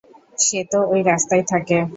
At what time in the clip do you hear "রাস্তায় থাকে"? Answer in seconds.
1.03-1.77